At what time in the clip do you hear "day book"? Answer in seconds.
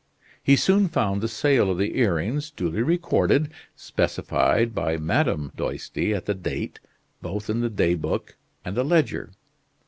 7.69-8.35